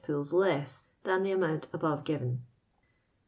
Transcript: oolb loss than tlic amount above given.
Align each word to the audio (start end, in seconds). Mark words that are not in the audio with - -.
oolb 0.09 0.31
loss 0.33 0.81
than 1.03 1.23
tlic 1.23 1.35
amount 1.35 1.67
above 1.73 2.03
given. 2.03 2.43